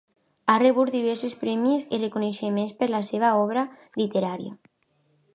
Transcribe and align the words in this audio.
Ha 0.51 0.53
rebut 0.61 0.91
diversos 0.93 1.35
premis 1.41 1.85
i 1.97 1.99
reconeixements 2.03 2.73
per 2.79 2.87
la 2.93 3.01
seva 3.11 3.29
obra 3.43 3.65
literària. 4.03 4.57